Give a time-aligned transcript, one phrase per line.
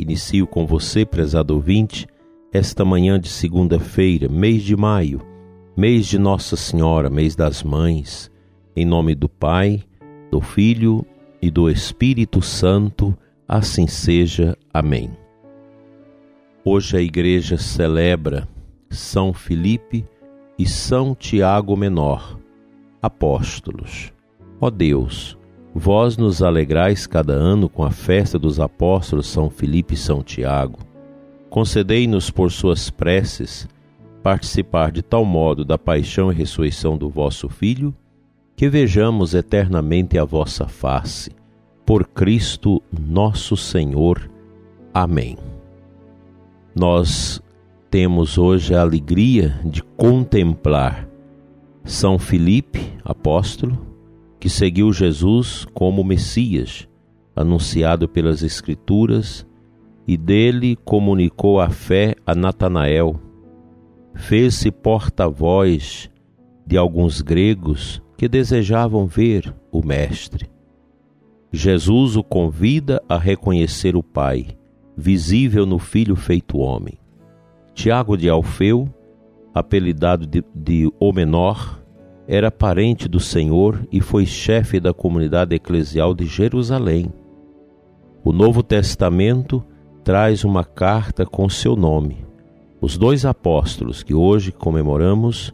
[0.00, 2.06] Inicio com você, prezado ouvinte,
[2.52, 5.20] esta manhã de segunda-feira, mês de maio,
[5.76, 8.30] mês de Nossa Senhora, mês das Mães,
[8.74, 9.82] em nome do Pai,
[10.30, 11.04] do Filho
[11.42, 14.56] e do Espírito Santo, assim seja.
[14.72, 15.10] Amém.
[16.64, 18.48] Hoje a Igreja celebra
[18.88, 20.06] São Filipe
[20.58, 22.40] e São Tiago Menor
[23.02, 24.12] apóstolos.
[24.60, 25.36] Ó Deus,
[25.74, 30.78] vós nos alegrais cada ano com a festa dos apóstolos São Filipe e São Tiago.
[31.48, 33.68] Concedei-nos por suas preces
[34.22, 37.94] participar de tal modo da paixão e ressurreição do vosso Filho,
[38.54, 41.30] que vejamos eternamente a vossa face.
[41.86, 44.30] Por Cristo nosso Senhor.
[44.92, 45.38] Amém.
[46.74, 47.42] Nós
[47.90, 51.10] temos hoje a alegria de contemplar
[51.84, 53.89] são Filipe, apóstolo,
[54.40, 56.88] que seguiu Jesus como Messias,
[57.36, 59.46] anunciado pelas Escrituras,
[60.08, 63.20] e dele comunicou a fé a Natanael.
[64.14, 66.10] Fez-se porta-voz
[66.66, 70.50] de alguns gregos que desejavam ver o Mestre.
[71.52, 74.48] Jesus o convida a reconhecer o Pai,
[74.96, 76.98] visível no Filho feito homem.
[77.74, 78.88] Tiago de Alfeu
[79.54, 81.79] apelidado de, de O Menor,
[82.32, 87.12] era parente do Senhor e foi chefe da comunidade eclesial de Jerusalém.
[88.22, 89.64] O Novo Testamento
[90.04, 92.24] traz uma carta com seu nome.
[92.80, 95.52] Os dois apóstolos que hoje comemoramos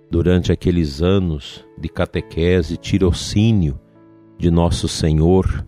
[0.10, 3.80] durante aqueles anos de catequese, tirocínio
[4.38, 5.68] de Nosso Senhor,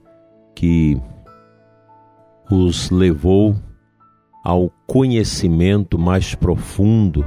[0.55, 0.97] que
[2.49, 3.55] os levou
[4.43, 7.23] ao conhecimento mais profundo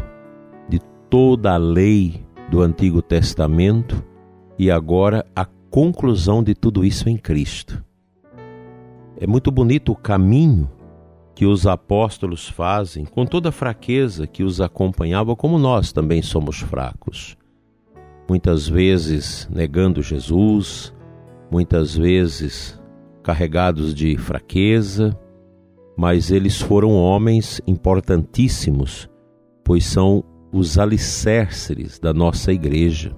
[1.10, 4.02] toda a lei do Antigo Testamento
[4.56, 7.84] e agora a conclusão de tudo isso em Cristo.
[9.18, 10.70] É muito bonito o caminho
[11.34, 16.60] que os apóstolos fazem com toda a fraqueza que os acompanhava, como nós também somos
[16.60, 17.36] fracos.
[18.28, 20.94] Muitas vezes negando Jesus,
[21.50, 22.80] muitas vezes
[23.22, 25.18] carregados de fraqueza,
[25.96, 29.08] mas eles foram homens importantíssimos,
[29.64, 33.16] pois são os alicerces da nossa igreja.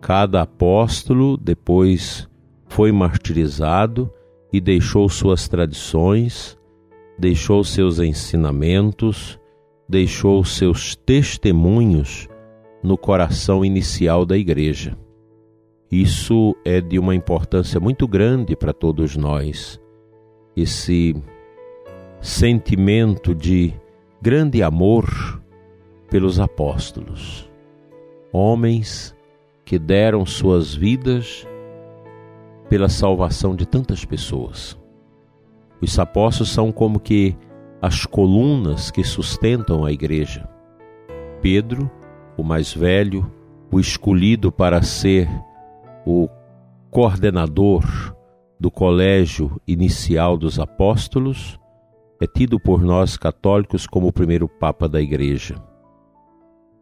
[0.00, 2.28] Cada apóstolo depois
[2.66, 4.12] foi martirizado
[4.52, 6.58] e deixou suas tradições,
[7.18, 9.38] deixou seus ensinamentos,
[9.88, 12.28] deixou seus testemunhos
[12.82, 14.96] no coração inicial da igreja.
[15.90, 19.78] Isso é de uma importância muito grande para todos nós.
[20.56, 21.14] Esse
[22.20, 23.74] sentimento de
[24.20, 25.41] grande amor
[26.12, 27.50] pelos apóstolos,
[28.30, 29.16] homens
[29.64, 31.48] que deram suas vidas
[32.68, 34.78] pela salvação de tantas pessoas.
[35.80, 37.34] Os apóstolos são como que
[37.80, 40.46] as colunas que sustentam a igreja.
[41.40, 41.90] Pedro,
[42.36, 43.32] o mais velho,
[43.72, 45.26] o escolhido para ser
[46.04, 46.28] o
[46.90, 48.14] coordenador
[48.60, 51.58] do colégio inicial dos apóstolos,
[52.20, 55.71] é tido por nós católicos como o primeiro Papa da Igreja.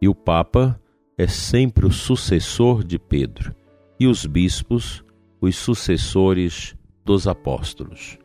[0.01, 0.81] E o Papa
[1.15, 3.55] é sempre o sucessor de Pedro,
[3.99, 5.03] e os bispos,
[5.39, 6.75] os sucessores
[7.05, 8.17] dos apóstolos.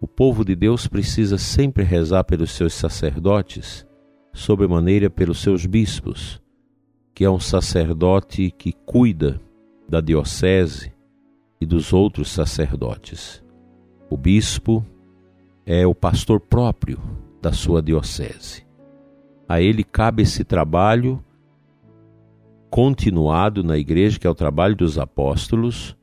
[0.00, 3.86] O povo de Deus precisa sempre rezar pelos seus sacerdotes,
[4.32, 6.40] sobremaneira pelos seus bispos,
[7.14, 9.40] que é um sacerdote que cuida
[9.88, 10.92] da diocese
[11.60, 13.44] e dos outros sacerdotes.
[14.10, 14.84] O bispo
[15.64, 16.98] é o pastor próprio
[17.40, 18.67] da sua diocese.
[19.48, 21.24] A ele cabe esse trabalho
[22.70, 25.96] continuado na igreja, que é o trabalho dos apóstolos,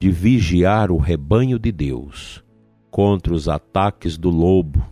[0.00, 2.42] de vigiar o rebanho de Deus
[2.90, 4.82] contra os ataques do lobo,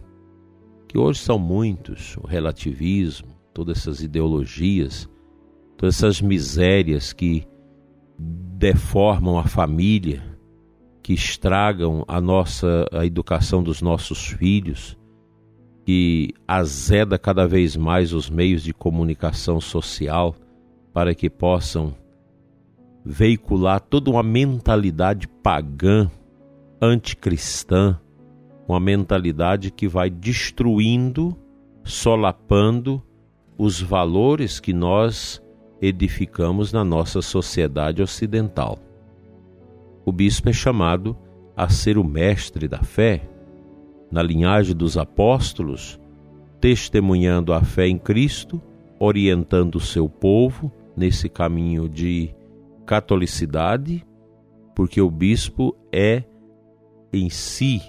[0.86, 5.08] que hoje são muitos, o relativismo, todas essas ideologias,
[5.76, 7.46] todas essas misérias que
[8.18, 10.22] deformam a família,
[11.02, 14.98] que estragam a nossa a educação dos nossos filhos,
[15.84, 20.34] que azeda cada vez mais os meios de comunicação social
[20.92, 21.94] para que possam
[23.04, 26.10] veicular toda uma mentalidade pagã,
[26.80, 27.98] anticristã,
[28.66, 31.36] uma mentalidade que vai destruindo,
[31.82, 33.02] solapando
[33.58, 35.42] os valores que nós
[35.82, 38.78] edificamos na nossa sociedade ocidental.
[40.04, 41.16] O bispo é chamado
[41.54, 43.28] a ser o mestre da fé,
[44.10, 45.98] na linhagem dos apóstolos,
[46.60, 48.60] testemunhando a fé em Cristo,
[48.98, 52.34] orientando o seu povo nesse caminho de
[52.86, 54.04] catolicidade,
[54.74, 56.24] porque o bispo é
[57.12, 57.80] em si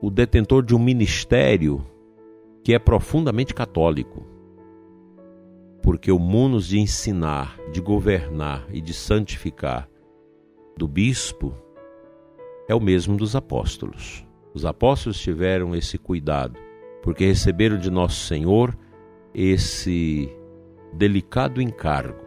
[0.00, 1.84] o detentor de um ministério
[2.62, 4.26] que é profundamente católico.
[5.82, 9.88] Porque o munus de ensinar, de governar e de santificar
[10.76, 11.54] do bispo
[12.68, 14.25] é o mesmo dos apóstolos.
[14.56, 16.58] Os apóstolos tiveram esse cuidado,
[17.02, 18.74] porque receberam de nosso Senhor
[19.34, 20.34] esse
[20.94, 22.24] delicado encargo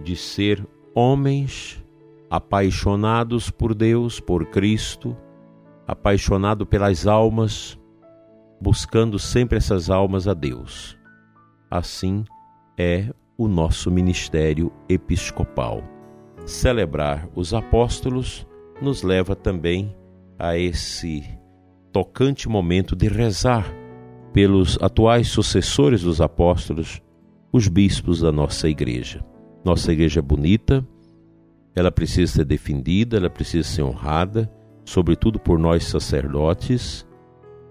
[0.00, 0.64] de ser
[0.94, 1.84] homens
[2.30, 5.16] apaixonados por Deus, por Cristo,
[5.84, 7.76] apaixonado pelas almas,
[8.60, 10.96] buscando sempre essas almas a Deus.
[11.68, 12.24] Assim
[12.78, 15.82] é o nosso ministério episcopal.
[16.46, 18.46] Celebrar os apóstolos
[18.80, 19.92] nos leva também
[20.38, 21.24] a esse
[21.98, 23.74] tocante momento de rezar
[24.32, 27.02] pelos atuais sucessores dos apóstolos,
[27.52, 29.24] os bispos da nossa igreja.
[29.64, 30.86] Nossa igreja é bonita,
[31.74, 34.48] ela precisa ser defendida, ela precisa ser honrada,
[34.84, 37.04] sobretudo por nós sacerdotes,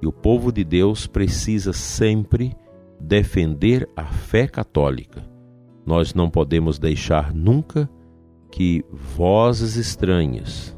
[0.02, 2.54] e o povo de Deus precisa sempre
[3.00, 5.26] defender a fé católica.
[5.86, 7.90] Nós não podemos deixar nunca
[8.52, 10.78] que vozes estranhas,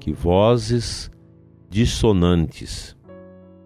[0.00, 1.10] que vozes
[1.74, 2.96] dissonantes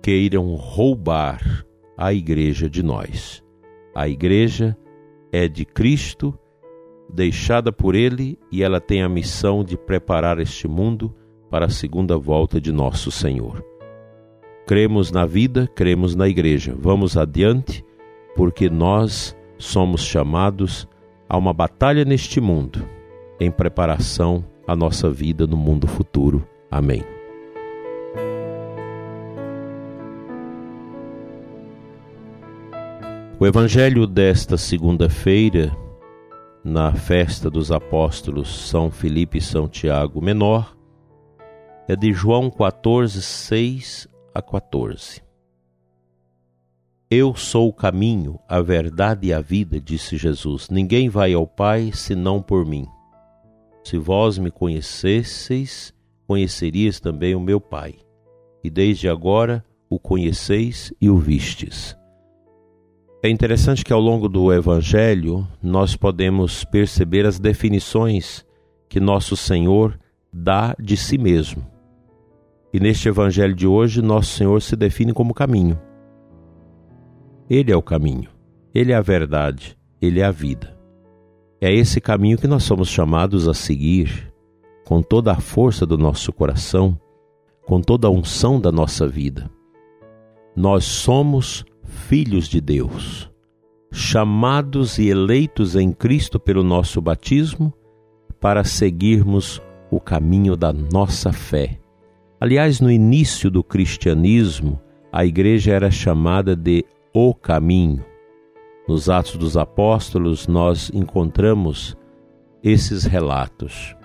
[0.00, 1.62] queiram roubar
[1.94, 3.44] a igreja de nós.
[3.94, 4.74] A igreja
[5.30, 6.32] é de Cristo
[7.12, 11.14] deixada por Ele e ela tem a missão de preparar este mundo
[11.50, 13.62] para a segunda volta de nosso Senhor.
[14.66, 16.74] Cremos na vida, cremos na igreja.
[16.78, 17.84] Vamos adiante,
[18.34, 20.88] porque nós somos chamados
[21.28, 22.88] a uma batalha neste mundo,
[23.38, 26.48] em preparação à nossa vida no mundo futuro.
[26.70, 27.17] Amém.
[33.40, 35.70] O Evangelho desta segunda-feira
[36.64, 40.76] na festa dos apóstolos São Filipe e São Tiago Menor
[41.86, 45.22] é de João 14, 6 a 14.
[47.08, 50.68] Eu sou o caminho, a verdade e a vida, disse Jesus.
[50.68, 52.88] Ninguém vai ao Pai senão por mim.
[53.84, 55.94] Se vós me conhecesseis,
[56.26, 57.94] conhecerias também o meu Pai.
[58.64, 61.97] E desde agora o conheceis e o vistes.
[63.20, 68.46] É interessante que ao longo do Evangelho nós podemos perceber as definições
[68.88, 69.98] que nosso Senhor
[70.32, 71.66] dá de si mesmo.
[72.72, 75.76] E neste Evangelho de hoje, nosso Senhor se define como caminho.
[77.50, 78.30] Ele é o caminho,
[78.72, 80.78] ele é a verdade, ele é a vida.
[81.60, 84.32] É esse caminho que nós somos chamados a seguir
[84.86, 86.96] com toda a força do nosso coração,
[87.66, 89.50] com toda a unção da nossa vida.
[90.54, 93.30] Nós somos filhos de Deus,
[93.90, 97.72] chamados e eleitos em Cristo pelo nosso batismo,
[98.38, 101.80] para seguirmos o caminho da nossa fé.
[102.40, 104.80] Aliás, no início do cristianismo,
[105.10, 108.04] a igreja era chamada de o caminho.
[108.86, 111.96] Nos Atos dos Apóstolos, nós encontramos
[112.62, 113.96] esses relatos.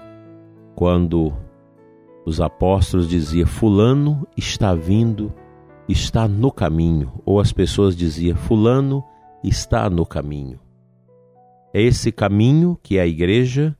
[0.73, 1.31] Quando
[2.25, 5.31] os apóstolos diziam: Fulano está vindo
[5.87, 9.03] está no caminho, ou as pessoas diziam: Fulano
[9.43, 10.59] está no caminho.
[11.73, 13.75] É esse caminho que é a igreja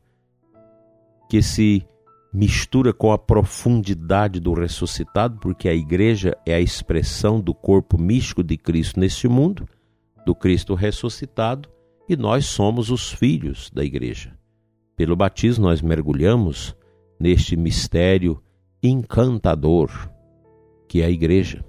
[1.29, 1.86] que se
[2.33, 8.43] mistura com a profundidade do ressuscitado, porque a igreja é a expressão do corpo místico
[8.43, 9.67] de Cristo neste mundo,
[10.25, 11.69] do Cristo ressuscitado,
[12.10, 14.38] e nós somos os filhos da igreja.
[14.95, 16.75] Pelo batismo, nós mergulhamos
[17.19, 18.41] neste mistério
[18.81, 19.89] encantador
[20.88, 21.63] que é a igreja.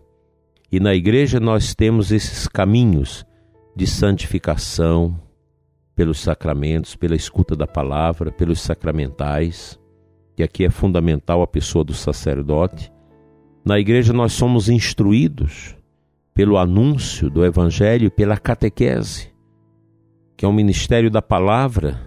[0.75, 3.25] E na igreja nós temos esses caminhos
[3.77, 5.17] de santificação
[5.95, 9.79] pelos sacramentos, pela escuta da palavra, pelos sacramentais.
[10.35, 12.93] que aqui é fundamental a pessoa do sacerdote.
[13.65, 15.77] Na igreja nós somos instruídos
[16.35, 19.33] pelo anúncio do evangelho, pela catequese,
[20.37, 22.01] que é um ministério da palavra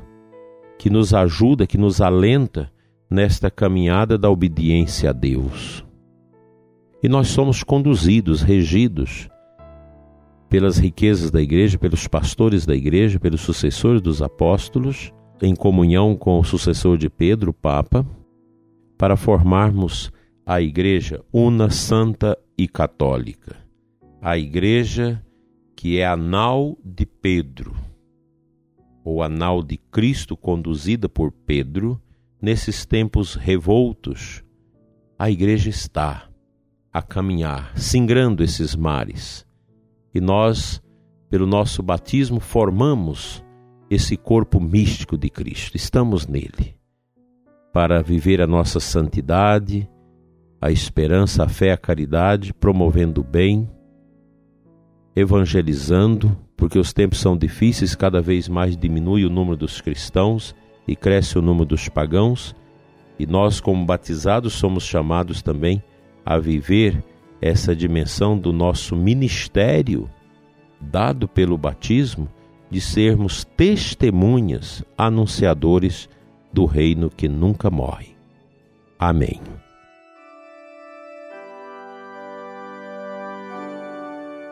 [0.78, 2.70] que nos ajuda, que nos alenta
[3.10, 5.87] nesta caminhada da obediência a Deus.
[7.02, 9.30] E nós somos conduzidos, regidos
[10.50, 15.12] pelas riquezas da igreja, pelos pastores da igreja, pelos sucessores dos apóstolos,
[15.42, 18.06] em comunhão com o sucessor de Pedro, o Papa,
[18.98, 20.12] para formarmos
[20.46, 23.56] a igreja una, santa e católica.
[24.22, 25.24] A igreja
[25.76, 27.76] que é a nau de Pedro,
[29.04, 32.02] ou a nau de Cristo conduzida por Pedro,
[32.42, 34.44] nesses tempos revoltos,
[35.20, 36.28] a igreja está
[36.98, 39.46] a caminhar, singrando esses mares.
[40.16, 40.82] E nós,
[41.30, 43.46] pelo nosso batismo, formamos
[43.88, 45.78] esse corpo místico de Cristo.
[45.78, 46.76] Estamos nele
[47.72, 49.88] para viver a nossa santidade,
[50.60, 53.70] a esperança, a fé, a caridade, promovendo o bem,
[55.16, 60.56] evangelizando, porque os tempos são difíceis, cada vez mais diminui o número dos cristãos
[60.88, 62.56] e cresce o número dos pagãos,
[63.20, 65.84] e nós, como batizados, somos chamados também
[66.30, 67.02] a viver
[67.42, 70.10] essa dimensão do nosso ministério,
[70.78, 72.28] dado pelo batismo,
[72.70, 76.10] de sermos testemunhas, anunciadores
[76.52, 78.14] do reino que nunca morre.
[79.00, 79.40] Amém.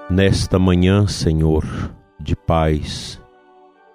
[0.09, 1.65] Nesta manhã, Senhor,
[2.17, 3.21] de paz,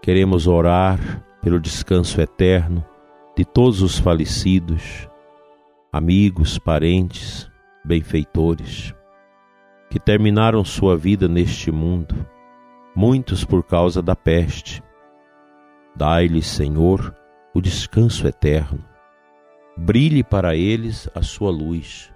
[0.02, 2.84] queremos orar pelo descanso eterno
[3.34, 5.08] de todos os falecidos,
[5.90, 7.49] amigos, parentes,
[7.84, 8.94] benfeitores,
[9.88, 12.14] que terminaram sua vida neste mundo,
[12.94, 14.82] muitos por causa da peste.
[15.96, 17.14] Dai-lhes, Senhor,
[17.54, 18.84] o descanso eterno.
[19.76, 22.12] Brilhe para eles a sua luz.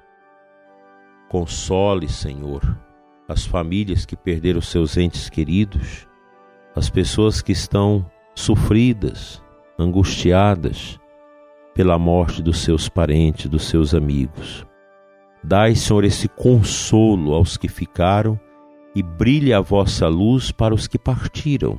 [1.29, 2.79] Console, Senhor,
[3.29, 6.07] as famílias que perderam seus entes queridos,
[6.77, 9.43] as pessoas que estão sofridas,
[9.79, 11.01] angustiadas
[11.75, 14.65] pela morte dos seus parentes, dos seus amigos.
[15.47, 18.41] Dai, Senhor, esse consolo aos que ficaram
[18.95, 21.79] e brilhe a vossa luz para os que partiram.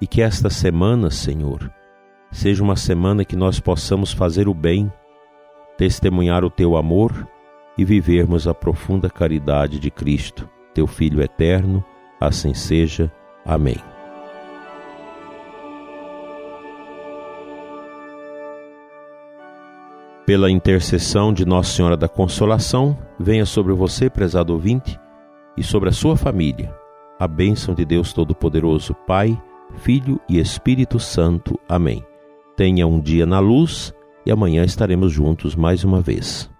[0.00, 1.68] E que esta semana, Senhor,
[2.30, 4.92] seja uma semana que nós possamos fazer o bem,
[5.76, 7.26] testemunhar o teu amor
[7.76, 11.84] e vivermos a profunda caridade de Cristo, teu Filho eterno.
[12.20, 13.12] Assim seja.
[13.44, 13.93] Amém.
[20.26, 24.98] Pela intercessão de Nossa Senhora da Consolação, venha sobre você, prezado ouvinte,
[25.54, 26.74] e sobre a sua família,
[27.18, 29.40] a bênção de Deus Todo-Poderoso, Pai,
[29.76, 31.60] Filho e Espírito Santo.
[31.68, 32.02] Amém.
[32.56, 33.92] Tenha um dia na luz
[34.24, 36.50] e amanhã estaremos juntos mais uma vez.